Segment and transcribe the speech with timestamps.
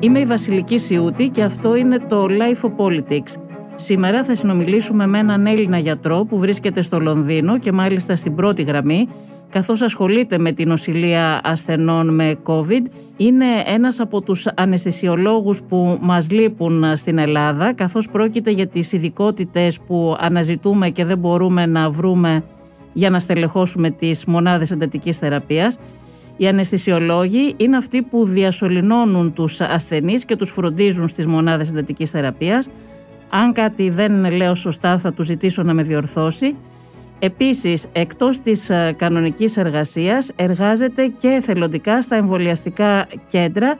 [0.00, 3.40] Είμαι η Βασιλική Σιούτη και αυτό είναι το Life of Politics.
[3.74, 8.62] Σήμερα θα συνομιλήσουμε με έναν Έλληνα γιατρό που βρίσκεται στο Λονδίνο και μάλιστα στην πρώτη
[8.62, 9.08] γραμμή,
[9.50, 12.82] καθώς ασχολείται με την νοσηλεία ασθενών με COVID.
[13.16, 19.80] Είναι ένας από τους αναισθησιολόγους που μας λείπουν στην Ελλάδα, καθώς πρόκειται για τις ειδικότητες
[19.86, 22.44] που αναζητούμε και δεν μπορούμε να βρούμε
[22.92, 25.78] για να στελεχώσουμε τις μονάδες εντατικής θεραπείας.
[26.40, 32.68] Οι αναισθησιολόγοι είναι αυτοί που διασωληνώνουν τους ασθενείς και τους φροντίζουν στις μονάδες εντατικής θεραπείας.
[33.28, 36.56] Αν κάτι δεν λέω σωστά θα του ζητήσω να με διορθώσει.
[37.18, 43.78] Επίσης, εκτός της ε, κανονικής εργασίας, εργάζεται και εθελοντικά στα εμβολιαστικά κέντρα,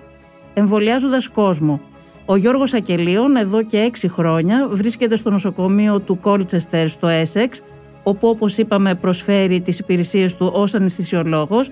[0.55, 1.81] εμβολιάζοντας κόσμο.
[2.25, 7.63] Ο Γιώργος Ακελίων εδώ και έξι χρόνια βρίσκεται στο νοσοκομείο του Κόλτσεστερ στο Έσεξ,
[8.03, 11.71] όπου όπως είπαμε προσφέρει τις υπηρεσίες του ως αναισθησιολόγος.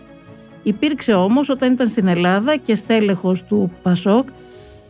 [0.62, 4.28] Υπήρξε όμως όταν ήταν στην Ελλάδα και στέλεχος του ΠΑΣΟΚ,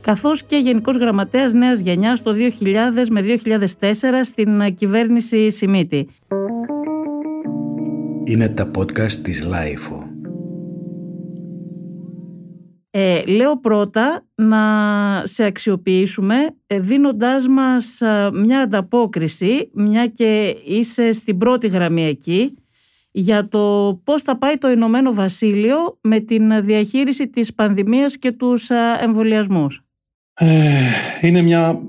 [0.01, 6.09] καθώς και Γενικός Γραμματέας Νέας Γενιάς το 2000 με 2004 στην κυβέρνηση Σιμίτη.
[8.25, 10.07] Είναι τα podcast της LiFO.
[12.99, 14.61] Ε, λέω πρώτα να
[15.25, 22.55] σε αξιοποιήσουμε ε, δίνοντάς μας ε, μια ανταπόκριση, μια και είσαι στην πρώτη γραμμή εκεί,
[23.19, 28.71] για το πώς θα πάει το Ηνωμένο Βασίλειο με την διαχείριση της πανδημίας και τους
[29.01, 29.85] εμβολιασμούς.
[31.21, 31.81] είναι μια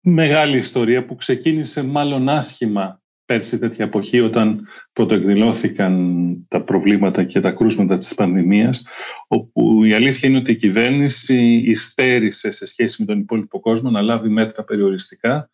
[0.00, 7.50] μεγάλη ιστορία που ξεκίνησε μάλλον άσχημα πέρσι τέτοια εποχή όταν πρωτοεκδηλώθηκαν τα προβλήματα και τα
[7.50, 8.82] κρούσματα της πανδημίας
[9.28, 14.00] όπου η αλήθεια είναι ότι η κυβέρνηση υστέρησε σε σχέση με τον υπόλοιπο κόσμο να
[14.00, 15.50] λάβει μέτρα περιοριστικά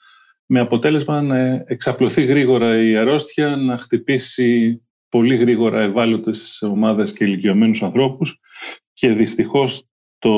[0.55, 7.83] με αποτέλεσμα να εξαπλωθεί γρήγορα η αρρώστια, να χτυπήσει πολύ γρήγορα ευάλωτες ομάδες και ηλικιωμένους
[7.83, 8.41] ανθρώπους
[8.93, 10.31] και δυστυχώς το,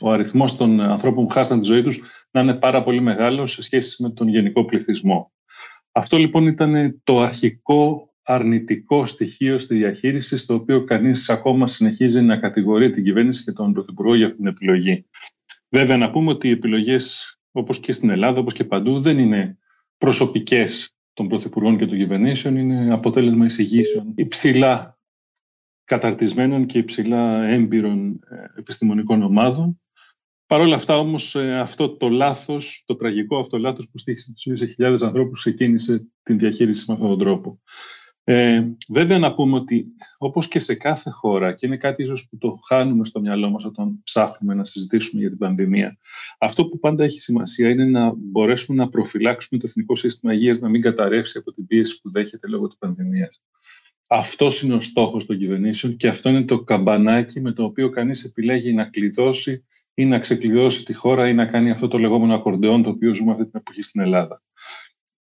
[0.00, 3.62] ο αριθμός των ανθρώπων που χάσαν τη ζωή τους να είναι πάρα πολύ μεγάλος σε
[3.62, 5.32] σχέση με τον γενικό πληθυσμό.
[5.92, 12.36] Αυτό λοιπόν ήταν το αρχικό αρνητικό στοιχείο στη διαχείριση, στο οποίο κανείς ακόμα συνεχίζει να
[12.36, 15.06] κατηγορεί την κυβέρνηση και τον Πρωθυπουργό για αυτή την επιλογή.
[15.68, 19.58] Βέβαια να πούμε ότι οι επιλογές όπως και στην Ελλάδα, όπως και παντού, δεν είναι
[19.98, 24.98] προσωπικές των Πρωθυπουργών και των κυβερνήσεων, είναι αποτέλεσμα εισηγήσεων υψηλά
[25.84, 29.78] καταρτισμένων και υψηλά έμπειρων ε, επιστημονικών ομάδων
[30.46, 34.42] Παρ' όλα αυτά όμως ε, αυτό το λάθος, το τραγικό αυτό λάθος που στήχησε τις
[34.42, 37.60] ζωές σε χιλιάδες ανθρώπους ξεκίνησε την διαχείριση με αυτόν τον τρόπο.
[38.26, 39.86] Ε, βέβαια να πούμε ότι
[40.18, 43.64] όπως και σε κάθε χώρα και είναι κάτι ίσως που το χάνουμε στο μυαλό μας
[43.64, 45.98] όταν ψάχνουμε να συζητήσουμε για την πανδημία
[46.38, 50.68] αυτό που πάντα έχει σημασία είναι να μπορέσουμε να προφυλάξουμε το εθνικό σύστημα υγείας να
[50.68, 53.42] μην καταρρεύσει από την πίεση που δέχεται λόγω της πανδημίας.
[54.06, 58.24] Αυτός είναι ο στόχος των κυβερνήσεων και αυτό είναι το καμπανάκι με το οποίο κανείς
[58.24, 59.64] επιλέγει να κλειδώσει
[59.94, 63.30] ή να ξεκλειδώσει τη χώρα ή να κάνει αυτό το λεγόμενο ακορντεόν το οποίο ζούμε
[63.30, 64.42] αυτή την εποχή στην Ελλάδα.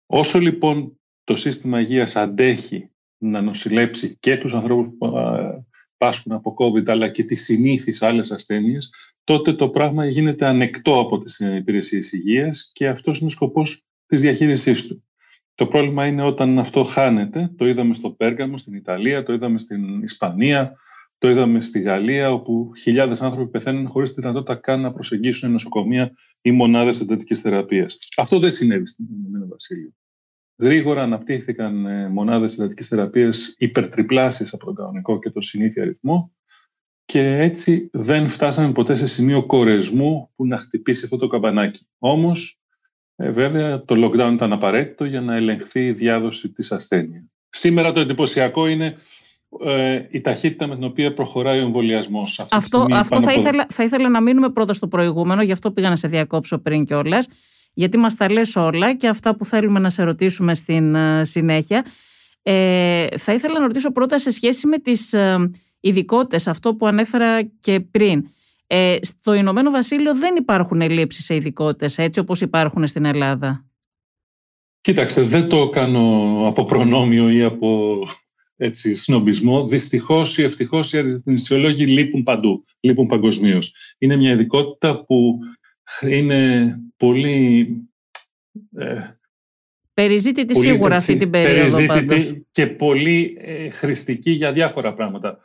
[0.06, 0.99] Όσο λοιπόν
[1.30, 5.12] το σύστημα υγείας αντέχει να νοσηλέψει και τους ανθρώπους που
[5.98, 8.90] πάσχουν από COVID αλλά και τις συνήθεις άλλες ασθένειες,
[9.24, 14.22] τότε το πράγμα γίνεται ανεκτό από τις υπηρεσίες υγείας και αυτός είναι ο σκοπός της
[14.22, 15.04] διαχείρισής του.
[15.56, 20.04] Το πρόβλημα είναι όταν αυτό χάνεται, το είδαμε στο Πέργαμο, στην Ιταλία, το είδαμε στην
[20.04, 20.74] Ισπανία,
[21.18, 26.12] το είδαμε στη Γαλλία, όπου χιλιάδες άνθρωποι πεθαίνουν χωρίς τη δυνατότητα καν να προσεγγίσουν νοσοκομεία
[26.42, 27.98] ή μονάδες εντατικής θεραπείας.
[28.18, 29.94] Αυτό δεν συνέβη στην Ηνωμένο Βασίλειο.
[30.60, 36.34] Γρήγορα αναπτύχθηκαν ε, μονάδες εντατική θεραπείας υπερτριπλάσει από τον κανονικό και τον συνήθεια αριθμό
[37.06, 41.88] και έτσι δεν φτάσαμε ποτέ σε σημείο κορεσμού που να χτυπήσει αυτό το καμπανάκι.
[41.98, 42.60] Όμως,
[43.16, 47.24] ε, βέβαια, το lockdown ήταν απαραίτητο για να ελεγχθεί η διάδοση της ασθένειας.
[47.50, 48.98] Σήμερα το εντυπωσιακό είναι
[49.66, 52.46] ε, η ταχύτητα με την οποία προχωράει ο εμβολιασμός.
[52.52, 55.96] Αυτό, αυτό θα, ήθελα, θα ήθελα να μείνουμε πρώτα στο προηγούμενο, γι' αυτό πήγα να
[55.96, 57.28] σε διακόψω πριν κιόλας,
[57.74, 61.86] γιατί μας τα λες όλα και αυτά που θέλουμε να σε ρωτήσουμε στην ε, συνέχεια.
[62.42, 67.44] Ε, θα ήθελα να ρωτήσω πρώτα σε σχέση με τις ε, ειδικότητες, αυτό που ανέφερα
[67.60, 68.28] και πριν.
[68.68, 73.66] Ε, στο Ηνωμένο Βασίλειο δεν υπάρχουν ελλείψεις σε ειδικότητες έτσι όπως υπάρχουν στην Ελλάδα.
[74.82, 78.00] Κοίταξε, δεν το κάνω από προνόμιο ή από
[78.56, 79.68] έτσι, σνομπισμό.
[79.68, 83.74] Δυστυχώς ή ευτυχώς οι αριθμιστικολόγοι λείπουν παντού, λείπουν παγκοσμίως.
[83.98, 85.40] Είναι μια ειδικότητα που
[86.02, 87.68] είναι πολύ.
[88.76, 89.14] Ε,
[89.94, 92.34] Περιζήτητη σίγουρα αυτή την περίοδο πάντως.
[92.52, 95.40] και πολύ ε, χρηστική για διάφορα πράγματα.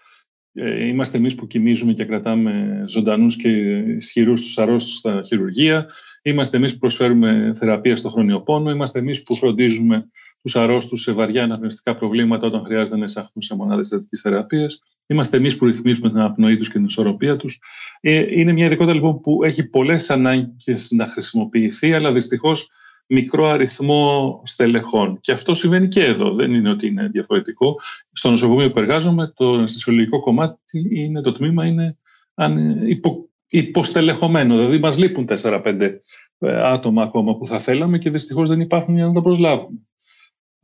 [0.53, 3.49] Ε, είμαστε εμείς που κοιμίζουμε και κρατάμε ζωντανούς και
[3.79, 5.87] ισχυρούς τους αρρώστους στα χειρουργεία.
[6.23, 8.71] Είμαστε εμείς που προσφέρουμε θεραπεία στο χρονιοπόνο.
[8.71, 10.09] Είμαστε εμείς που φροντίζουμε
[10.43, 14.83] τους αρρώστους σε βαριά αναπνευστικά προβλήματα όταν χρειάζεται να εισαχθούν σε μονάδες εντατική θεραπείας.
[15.07, 17.59] Είμαστε εμείς που ρυθμίζουμε την αναπνοή τους και την ισορροπία τους.
[18.01, 22.69] Ε, είναι μια ειδικότητα λοιπόν που έχει πολλές ανάγκες να χρησιμοποιηθεί, αλλά δυστυχώς
[23.07, 25.21] μικρό αριθμό στελεχών.
[25.21, 26.35] Και αυτό συμβαίνει και εδώ.
[26.35, 27.81] Δεν είναι ότι είναι διαφορετικό.
[28.13, 31.99] Στο νοσοκομείο που εργάζομαι, το αναισθησιολογικό κομμάτι είναι, το τμήμα είναι
[32.87, 34.57] υπο, υποστελεχωμένο.
[34.57, 35.99] Δηλαδή, μας λείπουν 4-5
[36.39, 39.79] ε, άτομα ακόμα που θα θέλαμε και δυστυχώς δεν υπάρχουν για να τα προσλάβουμε.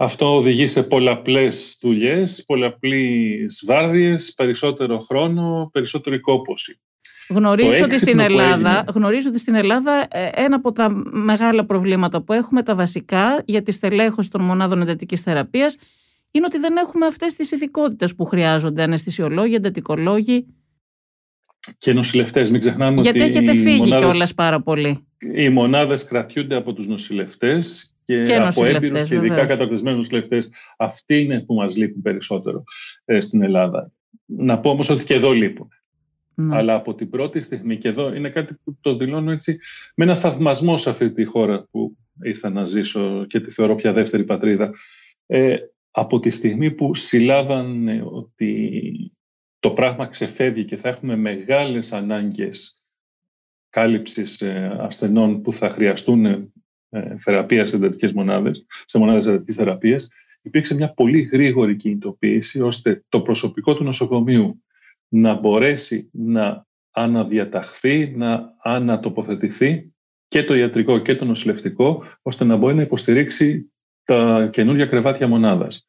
[0.02, 6.80] Αυτό οδηγεί σε πολλαπλές δουλειές, πολλαπλές βάρδιες, περισσότερο χρόνο, περισσότερη κόπωση.
[7.28, 12.62] Γνωρίζω ότι, στην Ελλάδα, γνωρίζω ότι στην Ελλάδα ένα από τα μεγάλα προβλήματα που έχουμε,
[12.62, 15.76] τα βασικά για τη στελέχωση των μονάδων εντατικής θεραπείας,
[16.30, 20.46] είναι ότι δεν έχουμε αυτές τις ειδικότητες που χρειάζονται, αναισθησιολόγοι, εντατικολόγοι.
[21.78, 25.06] Και νοσηλευτές, μην ξεχνάμε Γιατί ότι έχετε φύγει μονάδες, κιόλας πάρα πολύ.
[25.34, 30.50] Οι μονάδες κρατιούνται από τους νοσηλευτές και, και από έμπειρους και ειδικά καταρτισμένους νοσηλευτές.
[30.76, 32.62] Αυτοί είναι που μας λείπουν περισσότερο
[33.04, 33.92] ε, στην Ελλάδα.
[34.26, 35.68] Να πω όμως ότι και εδώ λείπουν.
[36.34, 36.56] Ναι.
[36.56, 39.58] Αλλά από την πρώτη στιγμή, και εδώ είναι κάτι που το δηλώνω έτσι
[39.94, 43.92] με ένα θαυμασμό σε αυτή τη χώρα που ήρθα να ζήσω και τη θεωρώ πια
[43.92, 44.70] δεύτερη πατρίδα.
[45.26, 45.56] Ε,
[45.90, 49.12] από τη στιγμή που συλλάβανε ότι
[49.58, 52.74] το πράγμα ξεφεύγει και θα έχουμε μεγάλες ανάγκες
[53.70, 56.48] κάλυψης ε, ασθενών που θα χρειαστούν ε,
[57.18, 60.08] θεραπείας σε εντατικές μονάδες, σε μονάδες εντατικής θεραπείας,
[60.42, 64.62] υπήρξε μια πολύ γρήγορη κινητοποίηση ώστε το προσωπικό του νοσοκομείου
[65.08, 69.92] να μπορέσει να αναδιαταχθεί, να ανατοποθετηθεί
[70.28, 73.72] και το ιατρικό και το νοσηλευτικό, ώστε να μπορεί να υποστηρίξει
[74.04, 75.86] τα καινούργια κρεβάτια μονάδας.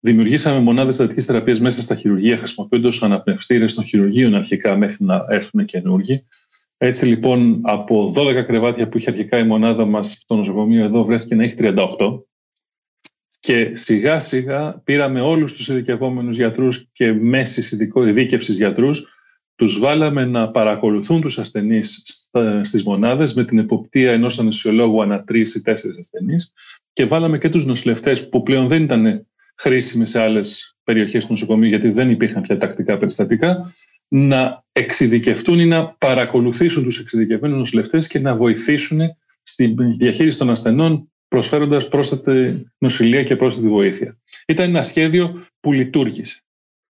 [0.00, 5.26] Δημιουργήσαμε μονάδες στατική θεραπείας μέσα στα χειρουργεία, χρησιμοποιώντας τους αναπνευστήρες των χειρουργείων αρχικά μέχρι να
[5.28, 6.26] έρθουν καινούργοι.
[6.78, 11.34] Έτσι λοιπόν, από 12 κρεβάτια που είχε αρχικά η μονάδα μας στο νοσοκομείο εδώ, βρέθηκε
[11.34, 12.22] να έχει 38.
[13.40, 19.06] Και σιγά σιγά πήραμε όλους τους ειδικευόμενους γιατρούς και μέσης ειδίκευσης γιατρούς,
[19.54, 22.02] τους βάλαμε να παρακολουθούν τους ασθενείς
[22.62, 26.52] στις μονάδες με την εποπτεία ενός ανεσιολόγου ανά τρεις ή τέσσερις ασθενείς
[26.92, 29.26] και βάλαμε και τους νοσηλευτές που πλέον δεν ήταν
[29.56, 33.72] χρήσιμοι σε άλλες περιοχές του νοσοκομείου γιατί δεν υπήρχαν πια τακτικά περιστατικά
[34.08, 39.00] να εξειδικευτούν ή να παρακολουθήσουν τους εξειδικευμένους νοσηλευτές και να βοηθήσουν
[39.42, 44.18] στη διαχείριση των ασθενών προσφέροντας πρόσθετη νοσηλεία και πρόσθετη βοήθεια.
[44.46, 46.42] Ήταν ένα σχέδιο που λειτουργήσε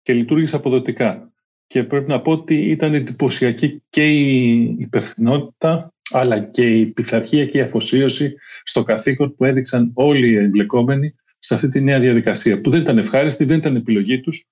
[0.02, 1.32] και λειτουργήσε αποδοτικά.
[1.66, 7.58] Και πρέπει να πω ότι ήταν εντυπωσιακή και η υπευθυνότητα αλλά και η πειθαρχία και
[7.58, 12.70] η αφοσίωση στο καθήκον που έδειξαν όλοι οι εμπλεκόμενοι σε αυτή τη νέα διαδικασία που
[12.70, 14.46] δεν ήταν ευχάριστη, δεν ήταν επιλογή τους.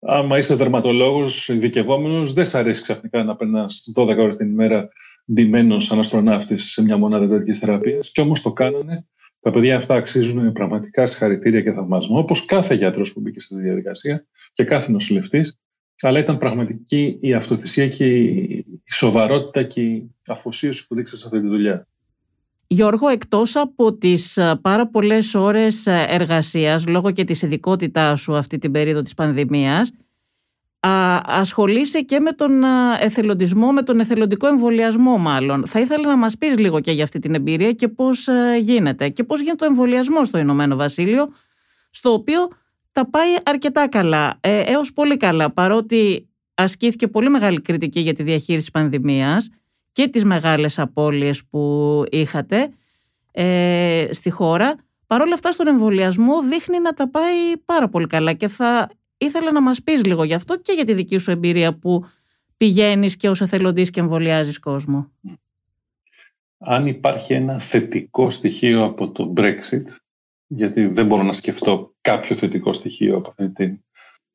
[0.00, 4.88] Άμα είσαι δερματολόγος, ειδικευόμενος, δεν σ' αρέσει ξαφνικά να περνάς 12 ώρες την ημέρα
[5.32, 8.00] ντυμένος σαν αστροναύτης σε μια μονάδα τέτοια θεραπεία.
[8.12, 9.06] Και όμως το κάνανε
[9.40, 14.26] τα παιδιά αυτά αξίζουν πραγματικά συγχαρητήρια και θαυμασμό, όπως κάθε γιατρός που μπήκε στη διαδικασία
[14.52, 15.58] και κάθε νοσηλευτής.
[16.00, 21.40] Αλλά ήταν πραγματική η αυτοθυσία και η σοβαρότητα και η αφοσίωση που δείξατε σε αυτή
[21.40, 21.86] τη δουλειά.
[22.70, 28.36] Γιώργο, εκτός από τις ε, πάρα πολλές ώρες ε, εργασίας, λόγω και της ειδικότητά σου
[28.36, 29.92] αυτή την περίοδο της πανδημίας,
[30.80, 32.62] α, ασχολείσαι και με τον
[33.00, 35.66] εθελοντισμό, με τον εθελοντικό εμβολιασμό μάλλον.
[35.66, 38.28] Θα ήθελα να μας πεις λίγο και για αυτή την εμπειρία και πώς
[38.60, 39.08] γίνεται.
[39.08, 41.32] Και πώς γίνεται ο εμβολιασμό στο Ηνωμένο Βασίλειο,
[41.90, 42.48] στο οποίο
[42.92, 48.22] τα πάει αρκετά καλά, ε, έως πολύ καλά, παρότι ασκήθηκε πολύ μεγάλη κριτική για τη
[48.22, 49.48] διαχείριση πανδημίας
[49.98, 52.70] και τις μεγάλες απώλειες που είχατε
[53.32, 54.74] ε, στη χώρα.
[55.06, 59.52] Παρ' όλα αυτά στον εμβολιασμό δείχνει να τα πάει πάρα πολύ καλά και θα ήθελα
[59.52, 62.04] να μας πεις λίγο γι' αυτό και για τη δική σου εμπειρία που
[62.56, 65.10] πηγαίνεις και ως εθελοντής και εμβολιάζεις κόσμο.
[66.58, 69.96] Αν υπάρχει ένα θετικό στοιχείο από το Brexit,
[70.46, 73.78] γιατί δεν μπορώ να σκεφτώ κάποιο θετικό στοιχείο από αυτή την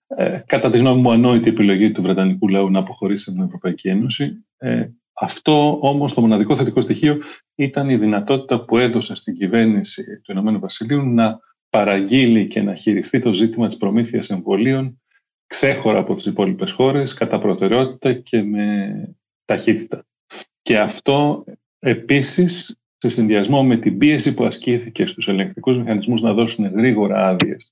[0.07, 3.87] ε, κατά τη γνώμη μου ανόητη επιλογή του Βρετανικού λαού να αποχωρήσει από την Ευρωπαϊκή
[3.87, 4.45] Ένωση.
[4.57, 7.17] Ε, αυτό όμως το μοναδικό θετικό στοιχείο
[7.55, 11.39] ήταν η δυνατότητα που έδωσε στην κυβέρνηση του Ηνωμένου Βασιλείου να
[11.69, 15.01] παραγγείλει και να χειριστεί το ζήτημα της προμήθειας εμβολίων
[15.47, 18.93] ξέχωρα από τις υπόλοιπες χώρες, κατά προτεραιότητα και με
[19.45, 20.05] ταχύτητα.
[20.61, 21.43] Και αυτό
[21.79, 27.71] επίσης, σε συνδυασμό με την πίεση που ασκήθηκε στους ελεγκτικούς μηχανισμούς να δώσουν γρήγορα άδειες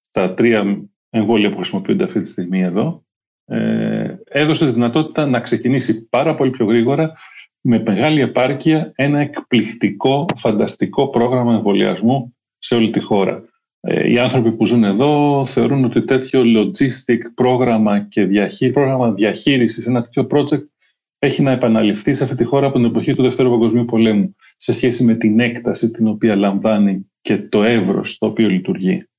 [0.00, 3.04] στα τρία εμβόλια που χρησιμοποιούνται αυτή τη στιγμή εδώ,
[3.50, 7.12] ε, έδωσε τη δυνατότητα να ξεκινήσει πάρα πολύ πιο γρήγορα
[7.60, 13.44] με μεγάλη επάρκεια ένα εκπληκτικό, φανταστικό πρόγραμμα εμβολιασμού σε όλη τη χώρα.
[13.80, 19.86] Ε, οι άνθρωποι που ζουν εδώ θεωρούν ότι τέτοιο logistic πρόγραμμα και διαχεί, πρόγραμμα διαχείρισης,
[19.86, 20.64] ένα τέτοιο project
[21.18, 24.72] έχει να επαναληφθεί σε αυτή τη χώρα από την εποχή του Δεύτερου Παγκοσμίου Πολέμου σε
[24.72, 29.09] σχέση με την έκταση την οποία λαμβάνει και το εύρος το οποίο λειτουργεί.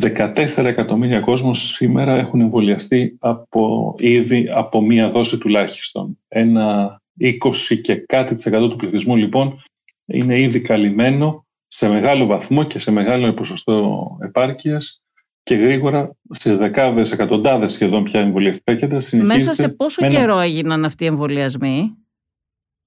[0.00, 6.18] 14 εκατομμύρια κόσμος σήμερα έχουν εμβολιαστεί από, ήδη από μία δόση τουλάχιστον.
[6.28, 9.62] Ένα 20 και κάτι της του πληθυσμού λοιπόν
[10.06, 15.02] είναι ήδη καλυμμένο σε μεγάλο βαθμό και σε μεγάλο ποσοστό επάρκειας
[15.42, 21.04] και γρήγορα σε δεκάδες, εκατοντάδες σχεδόν πια εμβολιαστικά κέντρα Μέσα σε πόσο καιρό έγιναν αυτοί
[21.04, 21.96] οι εμβολιασμοί;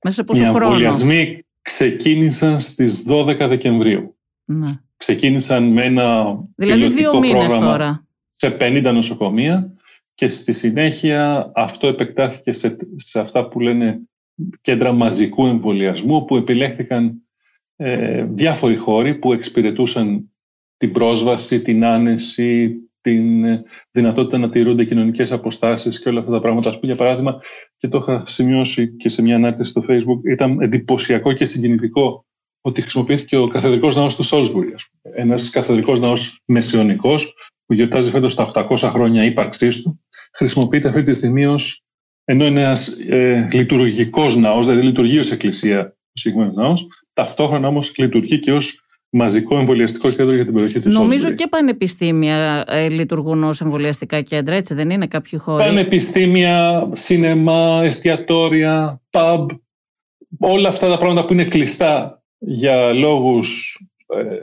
[0.04, 4.16] Μέσα σε πόσο οι χρόνο; Οι εμβολιασμοί ξεκίνησαν στις 12 Δεκεμβρίου.
[4.46, 4.80] Ναι.
[5.02, 8.08] Ξεκίνησαν με ένα δηλαδή δύο μήνες τώρα.
[8.32, 9.74] σε 50 νοσοκομεία
[10.14, 14.00] και στη συνέχεια αυτό επεκτάθηκε σε, σε αυτά που λένε
[14.62, 17.22] κέντρα μαζικού εμβολιασμού που επιλέχθηκαν
[17.76, 20.32] ε, διάφοροι χώροι που εξυπηρετούσαν
[20.78, 23.44] την πρόσβαση, την άνεση, την
[23.92, 26.70] δυνατότητα να τηρούνται κοινωνικές αποστάσεις και όλα αυτά τα πράγματα.
[26.70, 27.42] Ας πούμε, για παράδειγμα,
[27.78, 32.26] και το είχα σημειώσει και σε μια ανάρτηση στο Facebook, ήταν εντυπωσιακό και συγκινητικό
[32.62, 34.70] ότι χρησιμοποιήθηκε ο καθεδρικός ναός του Σόλσμπουργκ.
[35.02, 37.34] Ένας καθεδρικός ναός μεσαιωνικός
[37.66, 40.02] που γιορτάζει φέτος τα 800 χρόνια ύπαρξής του,
[40.34, 41.84] χρησιμοποιείται αυτή τη στιγμή ως
[42.24, 47.94] ενώ είναι ένας ε, λειτουργικός ναός, δηλαδή λειτουργεί ως εκκλησία ο συγκεκριμένος ναός, ταυτόχρονα όμως
[47.98, 53.44] λειτουργεί και ως μαζικό εμβολιαστικό κέντρο για την περιοχή της Νομίζω και πανεπιστήμια ε, λειτουργούν
[53.44, 59.46] ως εμβολιαστικά κέντρα, έτσι δεν είναι κάποιοι χώροι; Πανεπιστήμια, σινεμά, εστιατόρια, pub,
[60.40, 64.38] όλα αυτά τα πράγματα που είναι κλειστά για λόγους ε,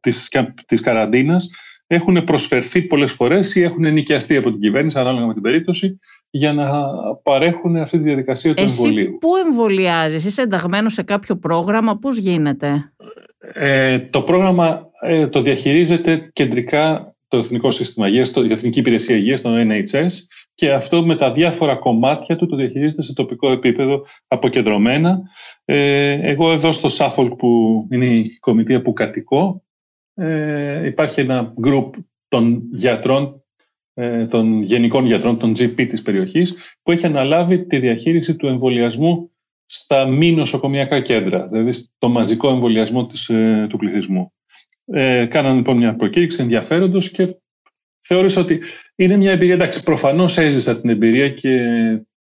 [0.00, 0.28] της,
[0.66, 1.50] της καραντίνας
[1.86, 6.00] έχουν προσφερθεί πολλές φορές ή έχουν νοικιαστεί από την κυβέρνηση ανάλογα με την περίπτωση
[6.30, 6.68] για να
[7.22, 9.18] παρέχουν αυτή τη διαδικασία του Εσύ εμβολίου.
[9.20, 12.92] πού εμβολιάζεις, είσαι ενταγμένος σε κάποιο πρόγραμμα, πώς γίνεται;
[13.54, 19.40] Ε, το πρόγραμμα ε, το διαχειρίζεται κεντρικά το Εθνικό Σύστημα Υγείας, η Εθνική Υπηρεσία Υγείας,
[19.40, 20.08] το NHS
[20.56, 25.22] και αυτό με τα διάφορα κομμάτια του το διαχειρίζεται σε τοπικό επίπεδο αποκεντρωμένα.
[25.64, 29.62] Ε, εγώ εδώ στο Σάφολκ που είναι η κομιτεία που κατοικώ
[30.14, 31.94] ε, υπάρχει ένα γκρουπ
[32.28, 33.44] των γιατρών
[33.94, 39.30] ε, των γενικών γιατρών, των GP της περιοχής, που έχει αναλάβει τη διαχείριση του εμβολιασμού
[39.66, 44.32] στα μη νοσοκομιακά κέντρα, δηλαδή στο μαζικό εμβολιασμό της, ε, του πληθυσμού.
[44.84, 47.36] Ε, κάνανε λοιπόν μια προκήρυξη ενδιαφέροντος και
[48.06, 48.60] θεώρησα ότι
[48.96, 49.54] είναι μια εμπειρία.
[49.54, 51.60] Εντάξει, προφανώς έζησα την εμπειρία και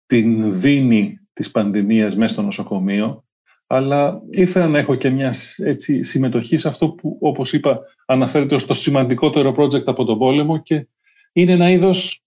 [0.07, 3.25] την δίνη της πανδημίας μέσα στο νοσοκομείο,
[3.67, 8.67] αλλά ήθελα να έχω και μια έτσι, συμμετοχή σε αυτό που, όπως είπα, αναφέρεται ως
[8.67, 10.87] το σημαντικότερο project από τον πόλεμο και
[11.33, 12.23] είναι ένα είδος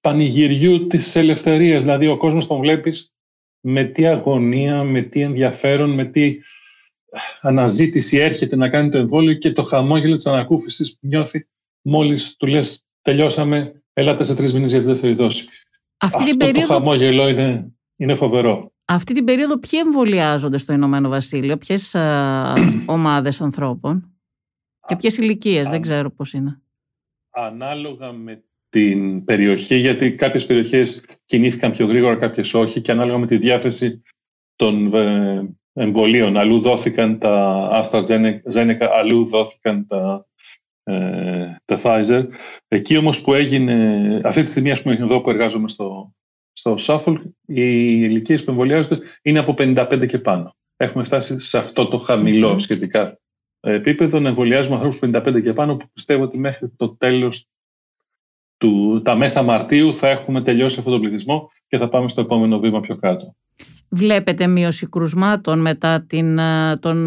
[0.00, 1.82] πανηγυριού της ελευθερίας.
[1.82, 3.12] Δηλαδή ο κόσμος τον βλέπεις
[3.60, 6.36] με τι αγωνία, με τι ενδιαφέρον, με τι
[7.40, 11.48] αναζήτηση έρχεται να κάνει το εμβόλιο και το χαμόγελο της ανακούφισης που νιώθει
[11.82, 15.48] μόλις του λες τελειώσαμε, ελάτε σε τρεις μήνες για τη δεύτερη δόση.
[15.96, 16.66] Αυτή Αυτό περίοδο...
[16.66, 18.72] το χαμόγελο είναι, είναι φοβερό.
[18.84, 21.94] Αυτή την περίοδο ποιοι εμβολιάζονται στο Ηνωμένο Βασίλειο, ποιες
[22.96, 24.12] ομάδες ανθρώπων
[24.86, 26.62] και ποιες ηλικίες, δεν ξέρω πώς είναι.
[27.30, 33.26] Ανάλογα με την περιοχή, γιατί κάποιες περιοχές κινήθηκαν πιο γρήγορα, κάποιες όχι και ανάλογα με
[33.26, 34.02] τη διάθεση
[34.56, 36.36] των ε, εμβολίων.
[36.36, 40.26] Αλλού δόθηκαν τα AstraZeneca, αλλού δόθηκαν τα, ε,
[41.64, 42.24] τα Pfizer.
[42.68, 46.14] Εκεί όμως που έγινε, αυτή τη στιγμή ας πούμε εδώ που εργάζομαι στο,
[46.52, 47.62] στο Suffolk, οι
[48.00, 50.56] ηλικίες που εμβολιάζονται είναι από 55 και πάνω.
[50.76, 53.18] Έχουμε φτάσει σε αυτό το χαμηλό σχετικά
[53.60, 57.46] επίπεδο να εμβολιάζουμε ανθρώπους 55 και πάνω που πιστεύω ότι μέχρι το τέλος
[58.56, 62.58] του, τα μέσα Μαρτίου θα έχουμε τελειώσει αυτό το πληθυσμό και θα πάμε στο επόμενο
[62.58, 63.36] βήμα πιο κάτω.
[63.90, 66.38] Βλέπετε μείωση κρουσμάτων μετά την,
[66.80, 67.06] τον,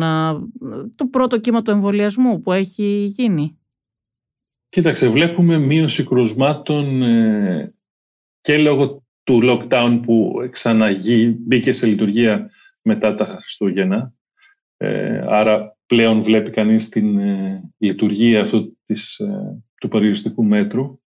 [0.96, 3.58] το πρώτο κύμα του εμβολιασμού που έχει γίνει;
[4.72, 7.74] Κοίταξε, βλέπουμε μείωση κρουσμάτων ε,
[8.42, 12.52] και λόγω του lockdown που ξαναγεί, μπήκε σε λειτουργία
[12.82, 14.14] μετά τα Χριστούγεννα.
[14.78, 21.00] Ε, άρα πλέον βλέπει κανείς την ε, λειτουργία αυτού της, ε, του περιοριστικού μέτρου.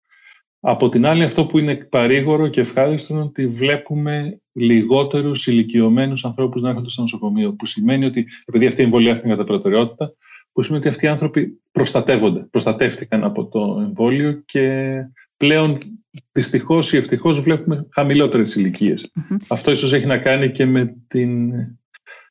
[0.61, 6.63] Από την άλλη, αυτό που είναι παρήγορο και ευχάριστο είναι ότι βλέπουμε λιγότερους ηλικιωμένους ανθρώπους
[6.63, 10.13] να έρχονται στο νοσοκομείο, που σημαίνει ότι, επειδή αυτοί εμβολιάστηκαν κατά προτεραιότητα,
[10.55, 14.95] που σημαίνει ότι αυτοί οι άνθρωποι προστατεύονται, προστατεύτηκαν από το εμβόλιο και
[15.37, 15.79] πλέον
[16.33, 18.57] δυστυχώς ή ευτυχώς βλέπουμε χαμηλότερες
[19.49, 21.53] Αυτό ίσως έχει να κάνει και με την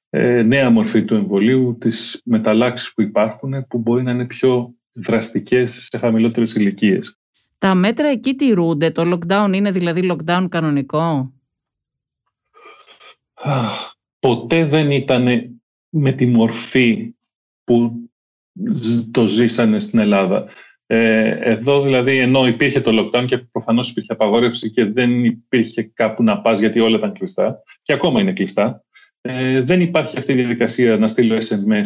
[0.09, 5.87] ε, νέα μορφή του εμβολίου, τις μεταλλάξεις που υπάρχουν, που μπορεί να είναι πιο δραστικές
[5.91, 7.19] σε χαμηλότερες ηλικίες.
[7.57, 11.33] Τα μέτρα εκεί τηρούνται, το lockdown είναι δηλαδή lockdown κανονικό;
[14.19, 15.25] Ποτέ δεν ήταν
[15.89, 17.15] με τη μορφή
[17.63, 18.02] που
[19.11, 20.45] το ζήσανε στην Ελλάδα.
[20.85, 26.23] Ε, εδώ δηλαδή ενώ υπήρχε το lockdown και προφανώς υπήρχε απαγόρευση και δεν υπήρχε κάπου
[26.23, 28.83] να πας γιατί όλα ήταν κλειστά και ακόμα είναι κλειστά,
[29.21, 31.85] ε, δεν υπάρχει αυτή η διαδικασία να στείλω SMS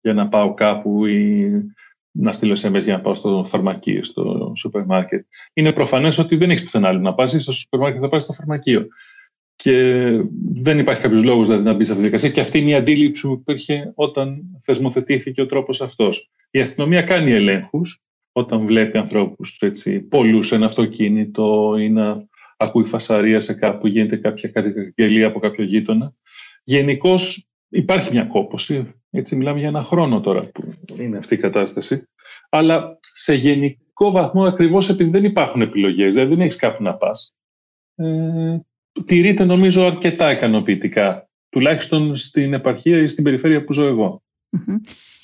[0.00, 1.50] για να πάω κάπου ή
[2.10, 5.26] να στείλω SMS για να πάω στο φαρμακείο, στο σούπερ μάρκετ.
[5.52, 7.34] Είναι προφανές ότι δεν έχεις πουθενά άλλο να πας.
[7.38, 8.86] Στο σούπερ μάρκετ θα πας στο φαρμακείο.
[9.62, 10.06] Και
[10.54, 12.30] δεν υπάρχει κάποιος λόγος δηλαδή, να μπει σε αυτή τη διαδικασία.
[12.30, 16.30] Και αυτή είναι η αντίληψη που υπήρχε όταν θεσμοθετήθηκε ο τρόπος αυτός.
[16.50, 18.02] Η αστυνομία κάνει ελέγχους
[18.32, 19.58] όταν βλέπει ανθρώπους
[20.08, 22.24] πολλούς σε ένα αυτοκίνητο ή να
[22.56, 26.14] ακούει φασαρία σε κάπου, γίνεται κάποια καταγγελία από κάποιο γείτονα.
[26.62, 28.94] Γενικώς υπάρχει μια κόπωση.
[29.10, 32.08] Έτσι, μιλάμε για ένα χρόνο τώρα που είναι αυτή η κατάσταση.
[32.50, 37.34] Αλλά σε γενικό βαθμό, ακριβώς επειδή δεν υπάρχουν επιλογές, δηλαδή δεν έχεις κάπου να πας,
[37.94, 38.58] ε,
[39.06, 41.28] τηρείται νομίζω αρκετά ικανοποιητικά.
[41.48, 44.22] Τουλάχιστον στην επαρχία ή στην περιφέρεια που ζω εγώ.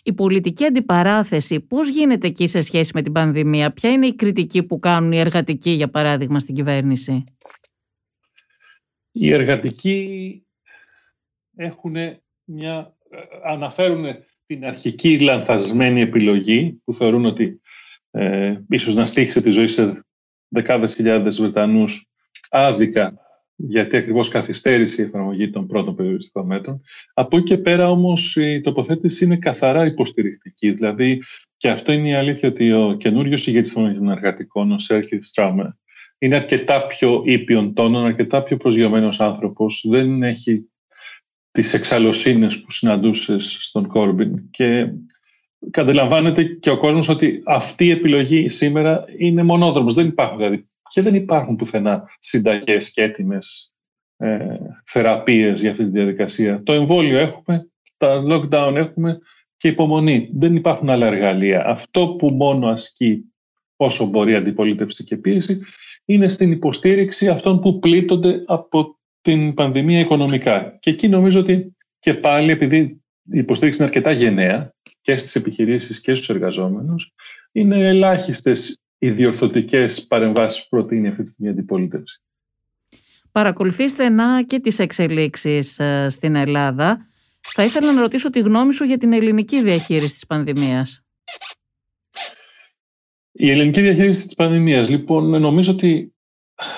[0.02, 4.62] Η πολιτική αντιπαράθεση πώς γίνεται εκεί σε σχέση με την πανδημία, ποια είναι η κριτική
[4.62, 7.24] που κάνουν οι εργατικοί για παράδειγμα στην κυβέρνηση;
[9.12, 10.42] Οι εργατικοί
[11.56, 11.94] έχουν
[12.44, 12.96] μια,
[13.44, 14.04] αναφέρουν
[14.46, 17.60] την αρχική λανθασμένη επιλογή που θεωρούν ότι
[18.10, 20.06] ε, ίσως να στήχησε τη ζωή σε
[20.48, 22.08] δεκάδες χιλιάδες Βρετανούς
[22.50, 23.25] άδικα
[23.56, 26.82] γιατί ακριβώς καθυστέρησε η εφαρμογή των πρώτων περιοριστικών μέτρων.
[27.14, 30.70] Από εκεί και πέρα όμως η τοποθέτηση είναι καθαρά υποστηρικτική.
[30.70, 31.22] Δηλαδή
[31.56, 35.66] και αυτό είναι η αλήθεια ότι ο καινούριο ηγέτης των εργατικών, ο Σέρχη Στράμερ,
[36.18, 39.84] είναι αρκετά πιο ήπιον τόνων, αρκετά πιο προσγειωμένος άνθρωπος.
[39.88, 40.70] Δεν έχει
[41.50, 44.92] τις εξαλωσίνες που συναντούσες στον Κόρμπιν και
[45.70, 49.94] καταλαμβάνεται και ο κόσμος ότι αυτή η επιλογή σήμερα είναι μονόδρομος.
[49.94, 53.74] Δεν υπάρχουν δηλαδή και δεν υπάρχουν πουθενά συνταγές και έτοιμες
[54.16, 56.62] ε, θεραπείες για αυτή τη διαδικασία.
[56.62, 59.18] Το εμβόλιο έχουμε, τα lockdown έχουμε
[59.56, 60.30] και υπομονή.
[60.32, 61.66] Δεν υπάρχουν άλλα εργαλεία.
[61.66, 63.32] Αυτό που μόνο ασκεί
[63.76, 65.60] όσο μπορεί αντιπολίτευση και πίεση
[66.04, 70.76] είναι στην υποστήριξη αυτών που πλήττονται από την πανδημία οικονομικά.
[70.80, 72.78] Και εκεί νομίζω ότι και πάλι επειδή
[73.22, 77.12] η υποστήριξη είναι αρκετά γενναία και στις επιχειρήσεις και στους εργαζόμενους,
[77.52, 82.20] είναι ελάχιστες οι διορθωτικές παρεμβάσεις που προτείνει αυτή τη στιγμή η αντιπολίτευση.
[83.32, 87.06] Παρακολουθήστε να και τις εξελίξεις ε, στην Ελλάδα.
[87.40, 91.04] Θα ήθελα να ρωτήσω τη γνώμη σου για την ελληνική διαχείριση της πανδημίας.
[93.32, 96.14] Η ελληνική διαχείριση της πανδημίας, λοιπόν, νομίζω ότι,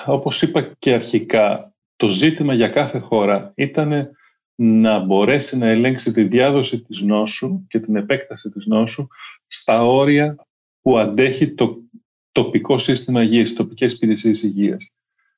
[0.05, 4.09] όπως είπα και αρχικά, το ζήτημα για κάθε χώρα ήταν
[4.55, 9.07] να μπορέσει να ελέγξει τη διάδοση της νόσου και την επέκταση της νόσου
[9.47, 10.35] στα όρια
[10.81, 11.77] που αντέχει το
[12.31, 14.91] τοπικό σύστημα υγείας, τοπικές υπηρεσίες υγείας.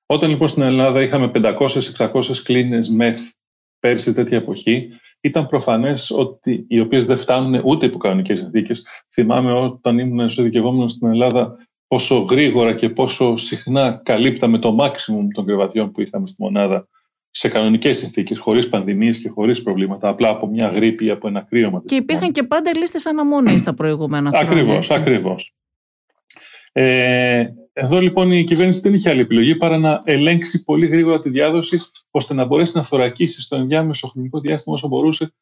[0.06, 3.21] Όταν λοιπόν στην Ελλάδα είχαμε 500-600 κλίνες μεθ
[3.80, 4.89] πέρσι τέτοια εποχή,
[5.21, 8.86] ήταν προφανές ότι οι οποίες δεν φτάνουν ούτε υπό κανονικές συνθήκες.
[9.13, 15.45] Θυμάμαι όταν ήμουν εσωδικευόμενο στην Ελλάδα, πόσο γρήγορα και πόσο συχνά καλύπταμε το maximum των
[15.45, 16.88] κρεβατιών που είχαμε στη μονάδα
[17.30, 21.41] σε κανονικές συνθήκες, χωρίς πανδημίες και χωρίς προβλήματα, απλά από μια γρήπη ή από ένα
[21.41, 21.82] κρύωμα.
[21.86, 24.49] Και υπήρχαν και πάντα λίστες αναμονής στα προηγούμενα χρόνια.
[24.49, 25.54] Ακριβώς, ακριβώς.
[26.71, 31.29] Ε, εδώ λοιπόν η κυβέρνηση δεν είχε άλλη επιλογή παρά να ελέγξει πολύ γρήγορα τη
[31.29, 31.79] διάδοση
[32.12, 35.34] ώστε να μπορέσει να θωρακίσει στο ενδιάμεσο χρονικό διάστημα όσο μπορούσε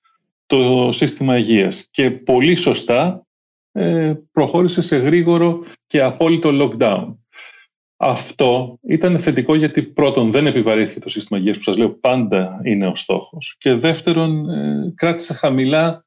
[0.45, 1.87] το σύστημα υγείας.
[1.91, 3.27] Και πολύ σωστά
[3.71, 7.15] ε, προχώρησε σε γρήγορο και απόλυτο lockdown.
[7.97, 12.87] Αυτό ήταν θετικό γιατί πρώτον δεν επιβαρύθηκε το σύστημα υγείας που σας λέω πάντα είναι
[12.87, 16.05] ο στόχος και δεύτερον ε, κράτησε χαμηλά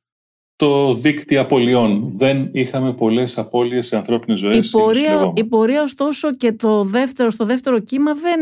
[0.62, 2.12] το δίκτυο απολειών.
[2.16, 4.68] Δεν είχαμε πολλές απώλειες σε ανθρώπινες ζωές.
[4.68, 8.40] Η πορεία, η πορεία ωστόσο και το δεύτερο, στο δεύτερο κύμα δεν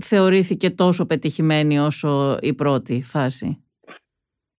[0.00, 3.64] θεωρήθηκε τόσο πετυχημένη όσο η πρώτη φάση.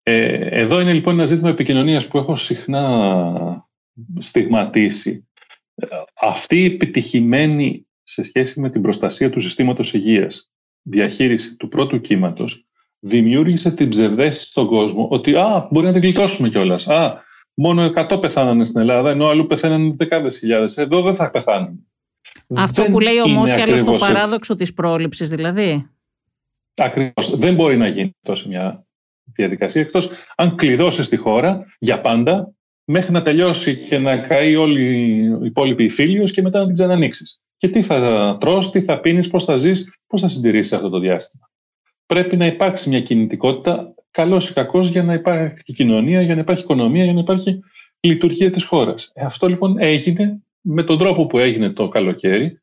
[0.03, 3.67] Ε, εδώ είναι λοιπόν ένα ζήτημα επικοινωνίας που έχω συχνά
[4.17, 5.27] στιγματίσει.
[6.21, 12.64] Αυτή η επιτυχημένη σε σχέση με την προστασία του συστήματος υγείας διαχείριση του πρώτου κύματος
[13.05, 16.87] δημιούργησε την ψευδέστηση στον κόσμο ότι α, μπορεί να την γλιτώσουμε κιόλας.
[16.87, 20.77] Α, μόνο 100 πεθάνανε στην Ελλάδα, ενώ αλλού πεθαίνανε δεκάδες χιλιάδες.
[20.77, 21.87] Εδώ δεν θα πεθάνουν.
[22.55, 25.89] Αυτό δεν που λέει ο Μόσχαλο στο παράδοξο της πρόληψης, δηλαδή.
[26.75, 27.37] Ακριβώς.
[27.37, 28.85] Δεν μπορεί να γίνει τόσο μια
[29.23, 34.81] διαδικασία εκτός αν κλειδώσει τη χώρα για πάντα μέχρι να τελειώσει και να καεί όλη
[35.41, 37.41] η υπόλοιπη φίλιος και μετά να την ξανανοίξεις.
[37.57, 40.99] Και τι θα τρως, τι θα πίνεις, πώς θα ζεις, πώς θα συντηρήσεις αυτό το
[40.99, 41.44] διάστημα
[42.05, 46.63] πρέπει να υπάρξει μια κινητικότητα, καλός ή κακός, για να υπάρχει κοινωνία, για να υπάρχει
[46.63, 47.59] οικονομία, για να υπάρχει
[47.99, 49.11] λειτουργία της χώρας.
[49.13, 52.59] Ε, αυτό λοιπόν έγινε με τον τρόπο που έγινε το καλοκαίρι.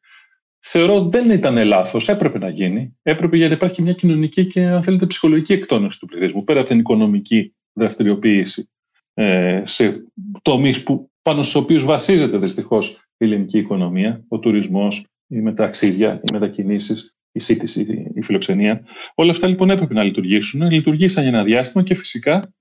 [0.64, 2.96] Θεωρώ δεν ήταν λάθος, έπρεπε να γίνει.
[3.02, 6.78] Έπρεπε γιατί υπάρχει μια κοινωνική και, αν θέλετε, ψυχολογική εκτόνωση του πληθυσμού, πέρα από την
[6.78, 8.68] οικονομική δραστηριοποίηση
[9.14, 10.04] ε, σε
[10.42, 10.82] τομείς
[11.22, 17.40] πάνω στους οποίους βασίζεται δυστυχώς η ελληνική οικονομία, ο τουρισμός, οι μεταξίδια, οι μετακινήσεις, η
[17.40, 18.84] σύντηση, η φιλοξενία.
[19.14, 20.70] Όλα αυτά λοιπόν έπρεπε να λειτουργήσουν.
[20.70, 22.54] Λειτουργήσαν για ένα διάστημα και φυσικά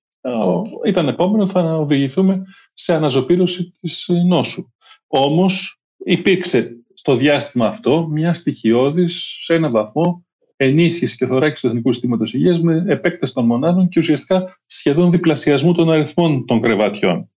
[0.86, 4.72] ήταν επόμενο θα οδηγηθούμε σε αναζωπήρωση της νόσου.
[5.08, 11.92] Όμως υπήρξε στο διάστημα αυτό μια στοιχειώδης σε ένα βαθμό ενίσχυση και θωράκιση του Εθνικού
[11.92, 17.30] Συστήματος Υγείας με επέκταση των μονάδων και ουσιαστικά σχεδόν διπλασιασμού των αριθμών των κρεβατιών.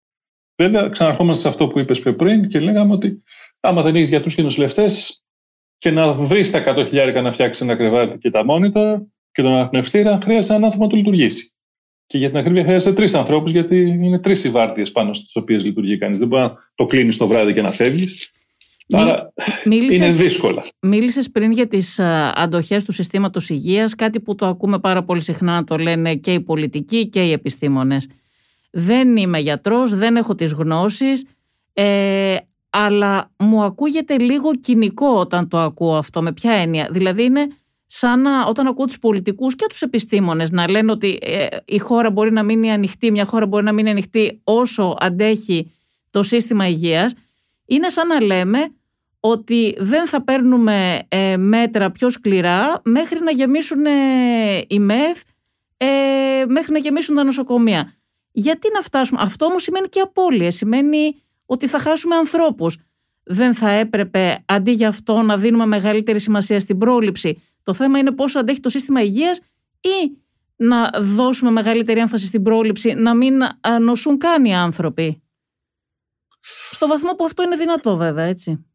[0.62, 3.24] Βέβαια, ξαναρχόμαστε σε αυτό που είπες πιο πριν και λέγαμε ότι
[3.60, 5.23] άμα δεν έχεις γιατρούς και νοσηλευτές
[5.84, 9.54] και να βρεις τα 100 χιλιάρικα να φτιάξεις ένα κρεβάτι και τα μόνιτα και τον
[9.54, 11.56] αναπνευστήρα, χρειάζεται έναν άνθρωπο να το λειτουργήσει.
[12.06, 15.64] Και για την ακρίβεια χρειάζεται τρεις ανθρώπους, γιατί είναι τρεις οι βάρδιε πάνω στις οποίες
[15.64, 16.20] λειτουργεί κανείς.
[16.20, 18.30] Δεν μπορεί να το κλείνεις το βράδυ και να φεύγεις.
[18.92, 19.34] Άρα
[19.66, 20.66] μίλησες, είναι δύσκολα.
[20.80, 22.00] Μίλησες πριν για τις
[22.34, 26.34] αντοχές του συστήματος υγείας, κάτι που το ακούμε πάρα πολύ συχνά να το λένε και
[26.34, 28.10] οι πολιτικοί και οι επιστήμονες.
[28.72, 31.26] Δεν είμαι γιατρός, δεν έχω τις γνώσεις,
[31.74, 32.36] ε,
[32.76, 36.22] αλλά μου ακούγεται λίγο κοινικό όταν το ακούω αυτό.
[36.22, 36.88] Με ποια έννοια.
[36.92, 37.48] Δηλαδή είναι
[37.86, 42.12] σαν να, όταν ακούω τους πολιτικούς και τους επιστήμονες να λένε ότι ε, η χώρα
[42.12, 45.72] μπορεί να μείνει ανοιχτή, μια χώρα μπορεί να μείνει ανοιχτή όσο αντέχει
[46.10, 47.14] το σύστημα υγείας
[47.66, 48.60] είναι σαν να λέμε
[49.20, 53.92] ότι δεν θα παίρνουμε ε, μέτρα πιο σκληρά μέχρι να γεμίσουν ε,
[54.68, 55.22] οι ΜΕΘ,
[55.78, 57.94] ε, μέχρι να γεμίσουν τα νοσοκομεία.
[58.32, 62.78] Γιατί να φτάσουμε, αυτό όμως σημαίνει και απώλεια, σημαίνει ότι θα χάσουμε ανθρώπους.
[63.24, 67.42] Δεν θα έπρεπε αντί για αυτό να δίνουμε μεγαλύτερη σημασία στην πρόληψη.
[67.64, 69.40] Το θέμα είναι πόσο αντέχει το σύστημα υγείας
[69.80, 70.18] ή
[70.56, 73.42] να δώσουμε μεγαλύτερη έμφαση στην πρόληψη, να μην
[73.82, 75.22] νοσούν καν οι άνθρωποι.
[76.72, 78.66] Στο βαθμό που αυτό είναι δυνατό βέβαια, έτσι.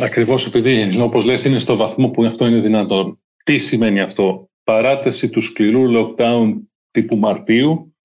[0.00, 3.18] Ακριβώς επειδή, όπως λες, είναι στο βαθμό που αυτό είναι δυνατό.
[3.44, 6.52] Τι σημαίνει αυτό; Παράταση του σκληρού lockdown
[6.90, 7.96] τύπου Μαρτίου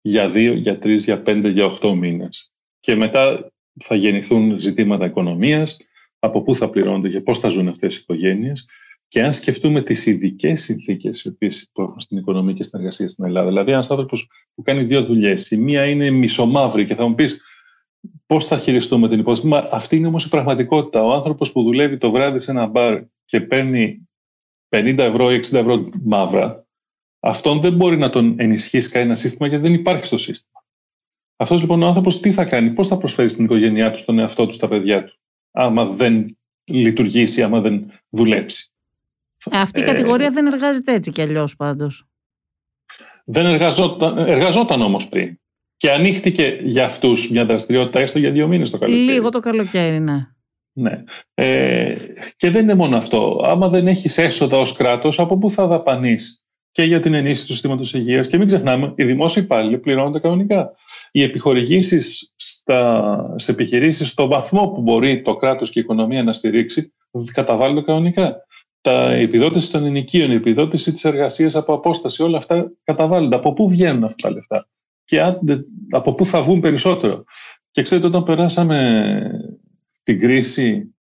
[0.00, 2.53] για δύο, για τρεις, για πέντε, για οχτώ μήνες.
[2.84, 3.52] Και μετά
[3.84, 5.76] θα γεννηθούν ζητήματα οικονομίας,
[6.18, 8.68] από πού θα πληρώνονται και πώς θα ζουν αυτές οι οικογένειες.
[9.08, 11.30] Και αν σκεφτούμε τις ειδικές συνθήκες
[11.72, 15.04] που έχουν στην οικονομία και στην εργασία στην Ελλάδα, δηλαδή ένας άνθρωπος που κάνει δύο
[15.04, 17.40] δουλειές, η μία είναι μισομαύρη και θα μου πεις
[18.26, 19.46] Πώς θα χειριστούμε την υπόθεση.
[19.46, 21.04] Μα αυτή είναι όμως η πραγματικότητα.
[21.04, 24.08] Ο άνθρωπος που δουλεύει το βράδυ σε ένα μπαρ και παίρνει
[24.68, 26.66] 50 ευρώ ή 60 ευρώ μαύρα,
[27.20, 30.63] αυτόν δεν μπορεί να τον ενισχύσει κανένα σύστημα γιατί δεν υπάρχει στο σύστημα.
[31.36, 34.46] Αυτός λοιπόν ο άνθρωπος τι θα κάνει, πώς θα προσφέρει στην οικογένειά του, στον εαυτό
[34.46, 35.18] του, στα παιδιά του,
[35.50, 38.72] άμα δεν λειτουργήσει, άμα δεν δουλέψει;
[39.50, 42.06] Ε, αυτή η ε, κατηγορία δεν εργάζεται έτσι κι αλλιώς πάντως.
[43.24, 45.38] Δεν εργαζόταν, εργαζόταν όμως πριν.
[45.76, 49.04] Και ανοίχτηκε για αυτούς μια δραστηριότητα έστω για δύο μήνες το καλοκαίρι.
[49.04, 50.28] Λίγο το καλοκαίρι, ναι.
[50.72, 51.04] Ναι.
[51.34, 51.94] Ε,
[52.36, 53.40] και δεν είναι μόνο αυτό.
[53.44, 56.43] Άμα δεν έχεις έσοδα ως κράτος, από πού θα δαπανείς;
[56.74, 58.26] Και για την ενίσχυση του συστήματος υγείας.
[58.26, 60.72] Και μην ξεχνάμε, οι δημόσιοι υπάλληλοι πληρώνονται κανονικά.
[61.10, 62.32] Οι επιχορηγήσεις
[63.36, 66.92] σε επιχειρήσεις, στο βαθμό που μπορεί το κράτος και η οικονομία να στηρίξει,
[67.32, 68.36] καταβάλλονται κανονικά.
[68.80, 73.36] Τα επιδότηση των ενοικίων, η επιδότηση της εργασίας από απόσταση, όλα αυτά καταβάλλονται.
[73.36, 74.68] Από πού βγαίνουν αυτά τα λεφτά;
[75.04, 75.20] Και
[75.90, 77.24] από πού θα βγουν περισσότερο;
[77.70, 79.30] Και ξέρετε, όταν περάσαμε
[80.02, 80.94] την κρίση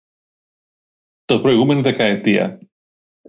[1.26, 2.60] το προηγούμενη δεκαετία,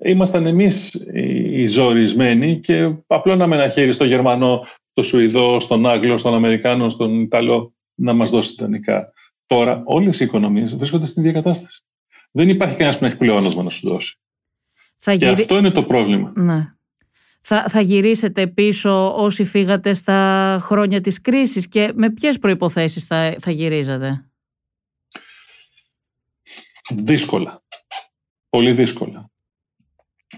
[0.05, 1.34] ήμασταν εμείς οι
[1.67, 7.75] ζορισμένοι και απλώναμε ένα χέρι στο Γερμανό, στο Σουηδό, στον Άγγλο, στον Αμερικάνο, στον Ιταλό
[7.95, 9.13] να μας δώσει τα
[9.47, 11.83] Τώρα όλες οι οικονομίες βρίσκονται στην ίδια κατάσταση.
[12.31, 14.19] Δεν υπάρχει κανένας που να έχει πλεόνασμα να σου δώσει.
[14.97, 16.33] Θα και αυτό είναι το πρόβλημα.
[16.37, 16.75] Ναι
[17.47, 23.37] θα, θα γυρίσετε πίσω όσοι φύγατε στα χρόνια της κρίσης και με ποιες προϋποθέσεις θα,
[23.41, 24.31] θα γυρίζατε;
[26.91, 27.63] Δύσκολα.
[28.49, 29.31] Πολύ δύσκολα.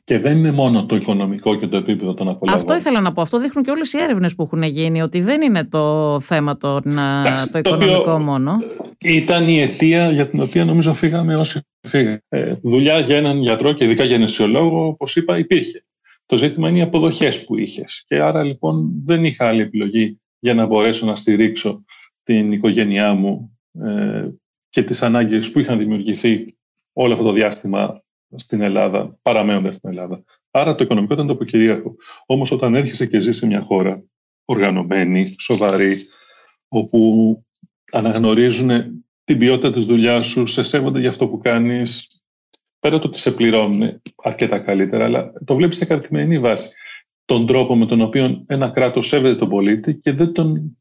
[0.07, 2.61] Και δεν είναι μόνο το οικονομικό και το επίπεδο των απολαβών.
[2.61, 3.21] Αυτό ήθελα να πω.
[3.21, 6.81] Αυτό δείχνουν και όλες οι έρευνες που έχουν γίνει, ότι δεν είναι το θέμα το,
[7.53, 8.53] το οικονομικό μόνο.
[8.99, 12.23] Ήταν η αιτία για την οποία νομίζω φύγαμε όσοι φύγαμε.
[12.29, 15.85] Ε, δουλειά για έναν γιατρό και ειδικά για νεσιολόγο, όπως είπα, υπήρχε.
[16.27, 18.05] Το ζήτημα είναι οι αποδοχές που είχες.
[18.07, 21.85] Και άρα λοιπόν δεν είχα άλλη επιλογή για να μπορέσω να στηρίξω
[22.23, 24.29] την οικογένειά μου ε,
[24.69, 26.57] και τις ανάγκες που είχαν δημιουργηθεί
[26.93, 28.01] όλο αυτό το διάστημα
[28.37, 30.25] στην Ελλάδα, παραμένοντας στην Ελλάδα.
[30.51, 31.97] Άρα το οικονομικό ήταν το αποκυρίαρχο.
[32.27, 34.05] Όμως όταν έρχεσαι και ζεις σε μια χώρα
[34.45, 35.97] οργανωμένη, σοβαρή,
[36.69, 37.45] όπου
[37.93, 38.71] αναγνωρίζουν
[39.25, 42.09] την ποιότητα της δουλειάς σου, σε σέβονται για αυτό που κάνεις,
[42.79, 46.69] πέρα το ότι σε πληρώνουν αρκετά καλύτερα, αλλά το βλέπεις σε καθημερινή βάση.
[47.25, 50.79] Τον τρόπο με τον οποίο ένα κράτος σέβεται τον πολίτη και δεν τον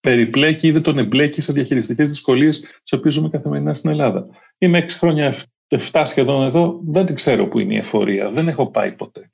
[0.00, 4.26] περιπλέκει ή δεν τον εμπλέκει σε διαχειριστικές δυσκολίες τις οποίες ζούμε καθημερινά στην Ελλάδα.
[4.58, 5.34] Είμαι έξι χρόνια,
[5.68, 8.30] 7 σχεδόν εδώ, δεν ξέρω που είναι η εφορία.
[8.30, 9.30] Δεν έχω πάει ποτέ.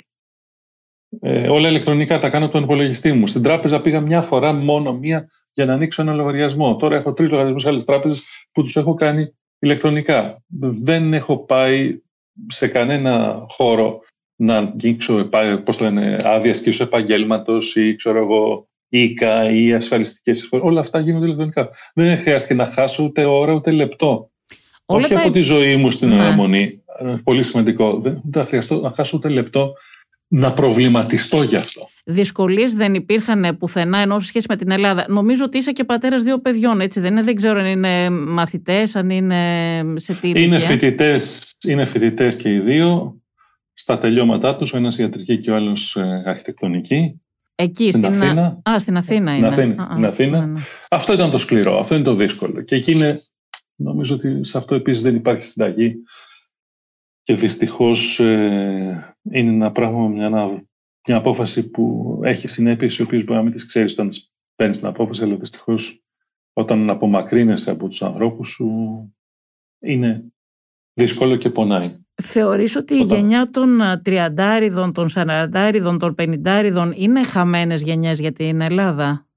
[1.20, 3.26] Ε, όλα ηλεκτρονικά τα κάνω από τον υπολογιστή μου.
[3.26, 6.76] Στην τράπεζα πήγα μια φορά μόνο μία για να ανοίξω ένα λογαριασμό.
[6.76, 10.42] Τώρα έχω τρεις λογαριασμούς σε άλλες τράπεζες που τους έχω κάνει ηλεκτρονικά.
[10.82, 12.00] Δεν έχω πάει
[12.48, 14.00] σε κανένα χώρο
[14.36, 15.28] να αγγίξω
[15.64, 20.66] πώς λένε, άδεια σκήσου επαγγέλματος ή ξέρω εγώ οίκα ή ασφαλιστικές εισφορές.
[20.66, 21.70] Όλα αυτά γίνονται ηλεκτρονικά.
[21.94, 24.29] Δεν χρειάστηκε να χάσω ούτε ώρα ούτε λεπτό.
[24.90, 25.20] Όλα Όχι τα...
[25.20, 26.14] από τη ζωή μου στην ναι.
[26.14, 26.82] αναμονή.
[26.98, 28.00] Ε, πολύ σημαντικό.
[28.00, 29.72] Δεν θα χρειαστώ να χάσω ούτε λεπτό
[30.32, 31.88] να προβληματιστώ γι' αυτό.
[32.04, 35.04] Δυσκολίες δεν υπήρχαν πουθενά ενώ σε σχέση με την Ελλάδα.
[35.08, 38.96] Νομίζω ότι είσαι και πατέρας δύο παιδιών, έτσι δεν είναι; Δεν ξέρω αν είναι μαθητές,
[38.96, 40.44] αν είναι σε τι ηλικία.
[40.44, 43.14] Είναι φοιτητές είναι φοιτητές και οι δύο.
[43.72, 47.20] Στα τελειώματά τους, ο ένας ιατρική και ο άλλος ε, αρχιτεκτονική.
[47.54, 48.62] Εκεί, στην, στην Αθήνα.
[48.70, 49.50] Α, στην Αθήνα είναι.
[49.52, 49.82] Στην Αθήνα.
[49.82, 50.38] στην Αθήνα.
[50.38, 50.60] Ναι, ναι.
[50.90, 52.60] Αυτό ήταν το σκληρό, αυτό είναι το δύσκολο.
[52.60, 53.22] Και εκεί είναι,
[53.82, 56.02] νομίζω ότι σε αυτό επίσης δεν υπάρχει συνταγή.
[57.22, 60.30] Και δυστυχώς ε, είναι ένα πράγμα, μια,
[61.06, 64.10] μια απόφαση που έχει συνέπειες οι οποίες μπορεί να μην τις ξέρεις όταν
[64.54, 66.02] παίρνεις την απόφαση, αλλά δυστυχώς
[66.52, 68.68] όταν απομακρύνεσαι από τους ανθρώπους σου
[69.78, 70.32] είναι
[70.92, 71.98] δύσκολο και πονάει.
[72.22, 78.60] Θεωρείς ότι η γενιά των 30 των 40 των 50 είναι χαμένες γενιές για την
[78.60, 79.29] Ελλάδα;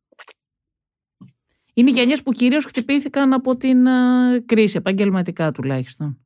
[1.74, 3.86] Είναι γενιές που κυρίως χτυπήθηκαν από την
[4.46, 6.18] κρίση, επαγγελματικά τουλάχιστον.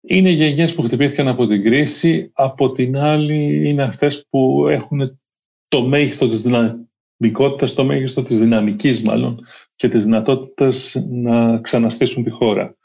[0.00, 5.20] Είναι γενιές που χτυπήθηκαν από την κρίση, από την άλλη είναι αυτές που έχουν
[5.68, 9.46] το μέγιστο της δυναμικότητας, το μέγιστο της δυναμικής μάλλον
[9.76, 12.76] και της δυνατότητας να ξαναστήσουν τη χώρα.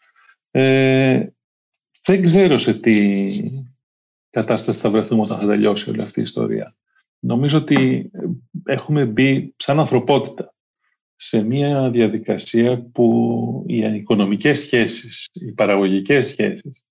[0.51, 1.27] Ε,
[2.03, 3.29] δεν ξέρω σε τι
[4.29, 6.75] κατάσταση θα βρεθούμε όταν θα τελειώσει όλη αυτή η ιστορία.
[7.19, 8.11] Νομίζω ότι
[8.65, 10.53] έχουμε μπει σαν ανθρωπότητα
[11.21, 16.83] σε μια διαδικασία που οι οικονομικές σχέσεις, οι παραγωγικές σχέσεις,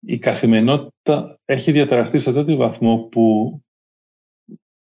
[0.00, 3.58] η καθημερινότητα έχει διαταραχθεί σε τέτοιο βαθμό που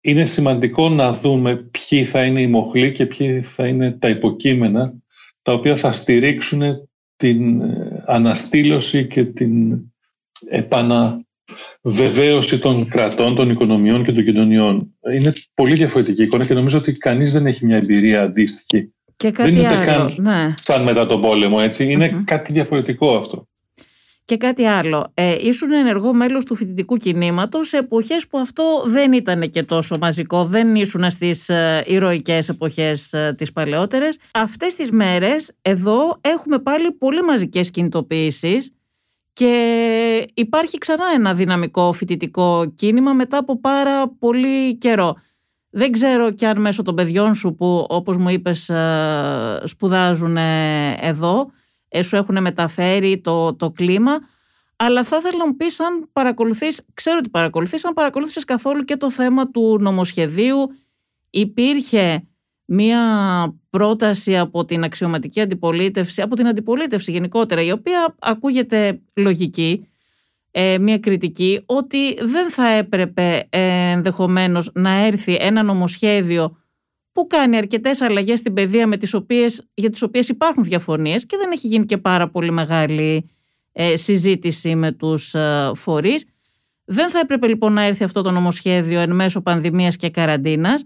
[0.01, 4.93] είναι σημαντικό να δούμε ποιοι θα είναι οι μοχλοί και ποιοι θα είναι τα υποκείμενα
[5.41, 9.79] τα οποία θα στηρίξουν την ε, αναστήλωση και την
[11.81, 14.95] επαναβεβαίωση των κρατών, των οικονομιών και των κοινωνιών.
[15.13, 18.93] Είναι πολύ διαφορετική εικόνα και νομίζω ότι κανείς δεν έχει μια εμπειρία αντίστοιχη.
[19.15, 20.53] Και κάτι δεν είναι καν ναι.
[20.57, 21.97] σαν μετά τον πόλεμο, έτσι.
[22.25, 23.47] κάτι διαφορετικό αυτό.
[24.25, 25.11] Και κάτι άλλο.
[25.13, 29.97] Ε, ήσουν ενεργό μέλος του φοιτητικού κινήματος σε εποχές που αυτό δεν ήταν και τόσο
[29.97, 30.45] μαζικό.
[30.45, 34.19] Δεν ήσουν στις ε, ηρωικές εποχές ε, τις παλαιότερες.
[34.33, 38.71] Αυτές τις μέρες εδώ έχουμε πάλι πολύ μαζικές κινητοποιήσεις
[39.33, 45.15] και υπάρχει ξανά ένα δυναμικό φοιτητικό κίνημα μετά από πάρα πολύ καιρό.
[45.69, 50.37] Δεν ξέρω κι αν μέσω των παιδιών σου που όπως μου είπες ε, σπουδάζουν
[50.99, 51.51] εδώ
[51.87, 54.11] ε, σου έχουν μεταφέρει το, το κλίμα.
[54.75, 58.97] Αλλά θα ήθελα να μου πεις αν παρακολουθείς, ξέρω ότι παρακολουθείς, αν παρακολούθησες καθόλου και
[58.97, 60.69] το θέμα του νομοσχεδίου.
[61.29, 62.27] Υπήρχε
[62.65, 62.99] μία
[63.69, 69.87] πρόταση από την αξιωματική αντιπολίτευση, από την αντιπολίτευση γενικότερα, η οποία ακούγεται λογική,
[70.51, 76.57] ε, μία κριτική, ότι δεν θα έπρεπε ε, ενδεχομένως να έρθει ένα νομοσχέδιο
[77.11, 81.37] που κάνει αρκετές αλλαγές στην παιδεία με τις οποίες, για τις οποίες υπάρχουν διαφωνίες και
[81.37, 83.29] δεν έχει γίνει και πάρα πολύ μεγάλη
[83.71, 86.25] ε, συζήτηση με τους ε, φορείς.
[86.85, 90.83] Δεν θα έπρεπε λοιπόν να έρθει αυτό το νομοσχέδιο εν μέσω πανδημίας και καραντίνας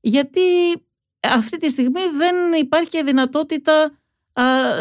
[0.00, 0.40] γιατί
[1.32, 3.98] αυτή τη στιγμή δεν υπάρχει και δυνατότητα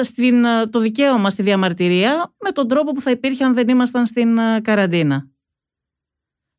[0.02, 4.36] στην, το δικαίωμα στη διαμαρτυρία με τον τρόπο που θα υπήρχε αν δεν ήμασταν στην
[4.62, 5.30] καραντίνα.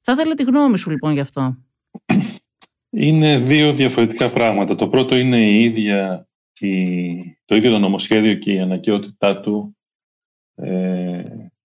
[0.01, 1.57] Θα ήθελα τη γνώμη σου λοιπόν γι' αυτό.
[2.91, 4.75] Είναι δύο διαφορετικά πράγματα.
[4.75, 6.29] Το πρώτο είναι η ίδια,
[7.45, 9.77] το ίδιο το νομοσχέδιο και η αναγκαιότητά του
[10.55, 11.23] ε,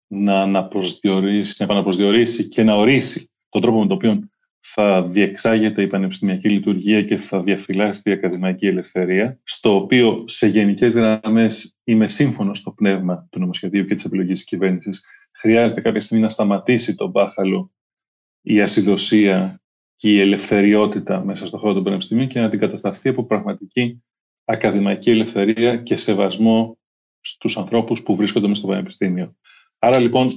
[0.08, 4.30] να, αναπροσδιορίσει, να επαναπροσδιορίσει και να ορίσει τον τρόπο με τον οποίο
[4.63, 10.93] θα διεξάγεται η πανεπιστημιακή λειτουργία και θα διαφυλάσει η ακαδημαϊκή ελευθερία, στο οποίο σε γενικές
[10.93, 15.04] γραμμές είμαι σύμφωνος στο πνεύμα του νομοσχεδίου και της επιλογής της κυβέρνησης.
[15.32, 17.71] Χρειάζεται κάποια στιγμή να σταματήσει τον μπάχαλο
[18.41, 19.62] η ασυδοσία
[19.95, 24.04] και η ελευθεριότητα μέσα στον χώρο των πανεπιστημίων και να αντικατασταθεί από πραγματική
[24.45, 26.78] ακαδημαϊκή ελευθερία και σεβασμό
[27.21, 29.36] στους ανθρώπους που βρίσκονται μέσα στο πανεπιστήμιο.
[29.80, 30.30] Άρα λοιπόν,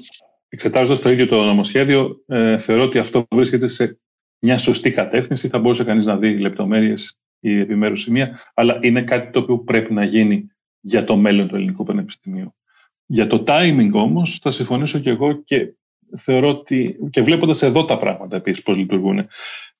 [0.48, 3.98] εξετάζοντας το ίδιο το νομοσχέδιο, ε, θεωρώ ότι αυτό βρίσκεται σε
[4.44, 5.48] μια σωστή κατεύθυνση.
[5.48, 9.92] Θα μπορούσε κανείς να δει λεπτομέρειες ή επιμέρους σημεία, αλλά είναι κάτι το οποίο πρέπει
[9.92, 10.46] να γίνει
[10.80, 12.54] για το μέλλον του ελληνικού πανεπιστημίου.
[13.06, 15.74] Για το timing όμως θα συμφωνήσω και εγώ και
[16.16, 19.26] θεωρώ ότι, και βλέποντας εδώ τα πράγματα επίσης πώς λειτουργούν,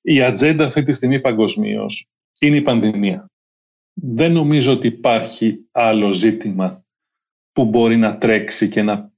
[0.01, 3.29] η ατζέντα αυτή τη στιγμή παγκοσμίως είναι η πανδημία.
[3.93, 6.83] Δεν νομίζω ότι υπάρχει άλλο ζήτημα
[7.51, 9.11] που μπορεί να τρέξει και να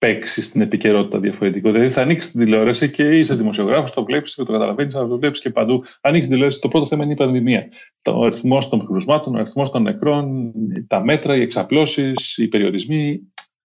[0.00, 1.72] παίξεις στην επικαιρότητα διαφορετικό.
[1.72, 5.40] Δηλαδή θα ανοίξεις την τηλεόραση και είσαι δημοσιογράφος, το βλέπεις, το καταλαβαίνεις, αλλά το βλέπεις
[5.40, 5.84] και παντού.
[6.00, 7.68] Ανοίξεις την τηλεόραση, το πρώτο θέμα είναι η πανδημία.
[8.04, 10.52] Ο αριθμός των κρουσμάτων, ο αριθμός των νεκρών,
[10.86, 13.20] τα μέτρα, οι εξαπλώσεις, οι περιορισμοί.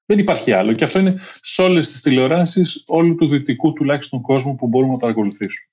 [0.05, 0.71] Δεν υπάρχει άλλο.
[0.71, 4.97] Και αυτό είναι σε όλες τις τηλεοράσεις όλου του δυτικού τουλάχιστον κόσμου που μπορούμε να
[4.97, 5.69] παρακολουθήσουμε.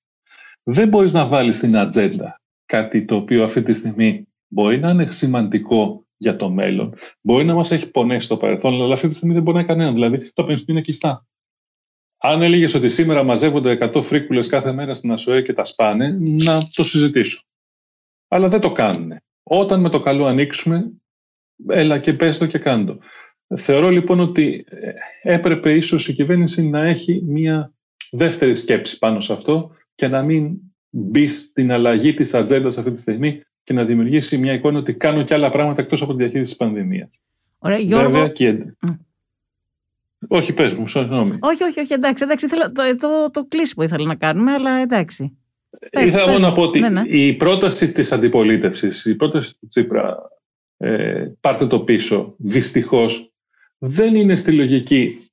[0.63, 5.07] Δεν μπορείς να βάλεις στην ατζέντα κάτι το οποίο αυτή τη στιγμή μπορεί να είναι
[5.07, 6.95] σημαντικό για το μέλλον.
[7.21, 9.73] Μπορεί να μας έχει πονέσει στο παρελθόν, αλλά αυτή τη στιγμή δεν μπορεί να είναι
[9.73, 9.93] κανένα.
[9.93, 11.27] Δηλαδή, τα πανεπιστήμια είναι κλειστά.
[12.19, 16.69] Αν έλεγες ότι σήμερα μαζεύονται 100 φρίκουλες κάθε μέρα στην ΑΣΟΕ και τα σπάνε, να
[16.73, 17.43] το συζητήσω.
[18.29, 19.13] Αλλά δεν το κάνουν.
[19.43, 20.93] Όταν με το καλό ανοίξουμε,
[21.69, 22.99] έλα και πες το και κάντο.
[23.57, 27.75] Θεωρώ λοιπόν ότι ε, έπρεπε ίσως η κυβέρνηση να έχει μια
[28.11, 30.57] δεύτερη σκέψη πάνω σε αυτό και να μην
[30.91, 35.23] μπει στην αλλαγή της ατζέντας αυτή τη στιγμή και να δημιουργήσει μια εικόνα ότι κάνω
[35.23, 37.11] και άλλα πράγματα εκτός από τη διαχείριση της πανδημίας.
[37.59, 38.11] Ωραία, Γιώργο...
[38.11, 38.57] Βέβαια, και...
[40.29, 41.39] Όχι, πες μου, συγγνώμη.
[41.41, 45.37] Όχι, όχι, όχι, εντάξει, εντάξει ήθελα, το, το, το κλείσιμο ήθελα να κάνουμε, αλλά εντάξει.
[45.91, 47.03] Ήθελα μόνο να πω ότι ναι, ναι.
[47.07, 50.17] η πρόταση της αντιπολίτευσης, η πρόταση του Τσίπρα,
[50.77, 53.33] ε, πάρτε το πίσω, δυστυχώς,
[53.79, 55.33] δεν είναι στη λογική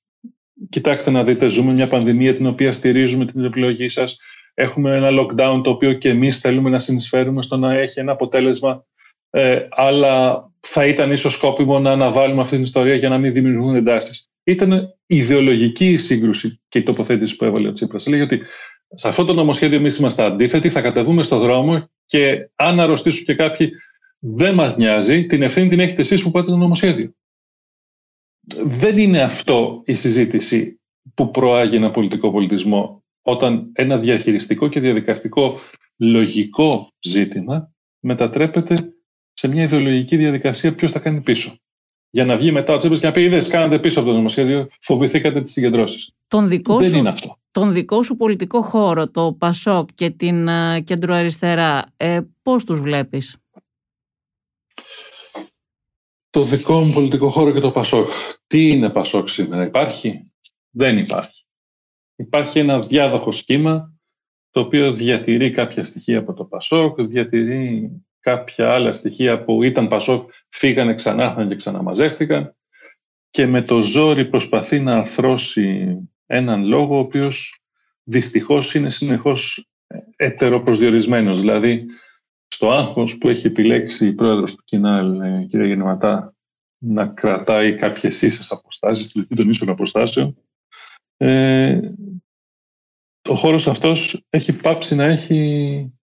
[0.69, 4.19] κοιτάξτε να δείτε, ζούμε μια πανδημία την οποία στηρίζουμε την επιλογή σας,
[4.59, 8.85] έχουμε ένα lockdown το οποίο και εμείς θέλουμε να συνεισφέρουμε στο να έχει ένα αποτέλεσμα
[9.29, 13.75] ε, αλλά θα ήταν ίσως σκόπιμο να αναβάλουμε αυτή την ιστορία για να μην δημιουργούν
[13.75, 14.29] εντάσεις.
[14.43, 18.07] Ήταν ιδεολογική η σύγκρουση και η τοποθέτηση που έβαλε ο Τσίπρας.
[18.07, 18.41] Λέει ότι
[18.95, 23.35] σε αυτό το νομοσχέδιο εμείς είμαστε αντίθετοι, θα κατεβούμε στο δρόμο και αν αρρωστήσουν και
[23.35, 23.71] κάποιοι
[24.19, 27.13] δεν μας νοιάζει, την ευθύνη την έχετε εσείς που πάτε το νομοσχέδιο.
[28.63, 30.79] Δεν είναι αυτό η συζήτηση
[31.13, 35.59] που προάγει ένα πολιτικό πολιτισμό όταν ένα διαχειριστικό και διαδικαστικό
[35.97, 38.73] λογικό ζήτημα μετατρέπεται
[39.33, 41.57] σε μια ιδεολογική διαδικασία ποιος θα κάνει πίσω.
[42.09, 44.67] Για να βγει μετά ο Τσίπρας και να πει: Είδες, κάνατε πίσω από το νομοσχέδιο,
[44.79, 46.13] φοβηθήκατε τις συγκεντρώσεις.
[46.79, 47.37] Δεν είναι αυτό.
[47.51, 53.37] Τον δικό σου πολιτικό χώρο, το Πασόκ και την uh, κεντροαριστερά, ε, πώς τους βλέπεις;
[56.29, 58.11] Το δικό μου πολιτικό χώρο και το Πασόκ.
[58.47, 60.31] Τι είναι Πασόκ σήμερα, υπάρχει,
[60.69, 61.38] δεν υπάρχει.
[62.19, 63.93] Υπάρχει ένα διάδοχο σχήμα
[64.51, 70.31] το οποίο διατηρεί κάποια στοιχεία από το Πασόκ, διατηρεί κάποια άλλα στοιχεία που ήταν Πασόκ,
[70.49, 72.55] φύγανε, ξανά και ξαναμαζέχθηκαν
[73.29, 77.61] και με το ζόρι προσπαθεί να αρθρώσει έναν λόγο ο οποίος
[78.03, 79.67] δυστυχώς είναι συνεχώς
[80.15, 81.39] ετεροπροσδιορισμένος.
[81.39, 81.85] Δηλαδή,
[82.47, 86.33] στο άγχος που έχει επιλέξει η πρόεδρος του Κινάλ, ε, κυρία Γεννηματά,
[86.77, 90.37] να κρατάει κάποιες ίσες αποστάσεις, στη των ίσων αποστάσεων,
[91.21, 91.79] ε,
[93.29, 95.93] ο χώρος αυτός έχει πάψει να έχει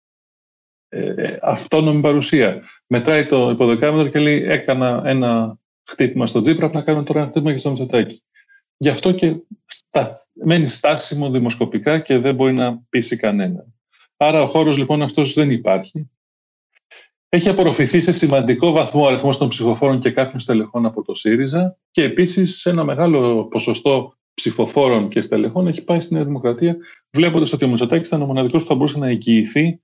[0.88, 2.62] ε, αυτόνομη παρουσία.
[2.86, 7.52] Μετράει το υποδεκάμετρο και λέει έκανα ένα χτύπημα στο Τζίπρα, να κάνω τώρα ένα χτύπημα
[7.52, 8.22] και στο Μητσοτάκι.
[8.76, 13.66] Γι' αυτό και στα, μένει στάσιμο δημοσκοπικά και δεν μπορεί να πείσει κανένα.
[14.16, 16.10] Άρα ο χώρος λοιπόν αυτός δεν υπάρχει.
[17.28, 21.78] Έχει απορροφηθεί σε σημαντικό βαθμό ο αριθμός των ψηφοφόρων και κάποιων στελεχών από το ΣΥΡΙΖΑ
[21.90, 26.76] και επίσης ένα μεγάλο ποσοστό ψηφοφόρων και στελεχών έχει πάει στη Νέα Δημοκρατία,
[27.10, 29.80] βλέποντας ότι ο Μητσοτάκης ήταν ο μοναδικός που θα μπορούσε να εγγυηθεί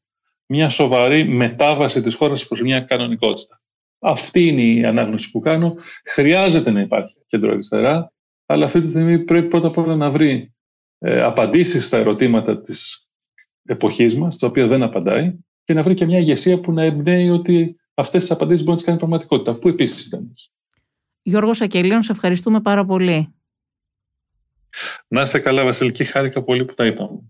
[0.47, 3.61] μια σοβαρή μετάβαση της χώρας προς μια κανονικότητα.
[3.99, 5.75] Αυτή είναι η ανάγνωση που κάνω.
[6.05, 8.13] Χρειάζεται να υπάρχει κέντρο-αριστερά,
[8.47, 10.55] αλλά αυτή τη στιγμή πρέπει πρώτα απ' όλα να βρει
[10.99, 13.09] ε, απαντήσεις στα ερωτήματα της
[13.65, 17.31] εποχής μας, τα οποία δεν απαντάει, και να βρει και μια ηγεσία που να εμπνέει
[17.31, 20.33] ότι αυτές τις απαντήσεις μπορεί να τις κάνει πραγματικότητα, που επίσης ήταν.
[21.23, 23.35] Γιώργος Σακελίων, σε ευχαριστούμε πάρα πολύ.
[25.09, 26.05] Να είσαι καλά, Βασιλική.
[26.05, 27.21] Χάρηκα πολύ που τα είπαμε.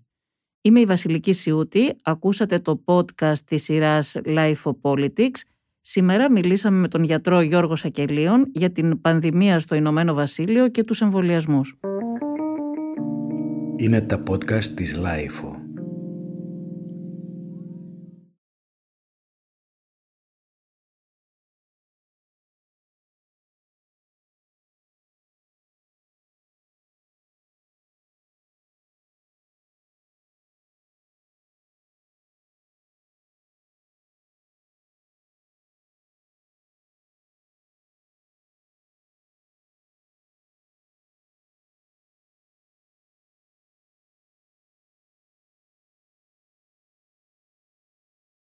[0.61, 1.97] Είμαι η Βασιλική Σιούτη.
[2.03, 5.41] Ακούσατε το podcast της σειράς Life of Politics.
[5.81, 11.01] Σήμερα μιλήσαμε με τον γιατρό Γιώργο Σακελίων για την πανδημία στο Ηνωμένο Βασίλειο και τους
[11.01, 11.79] εμβολιασμούς.
[13.77, 15.62] Είναι τα podcast της Life